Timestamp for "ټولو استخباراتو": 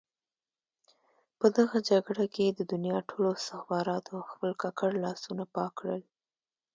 3.09-4.27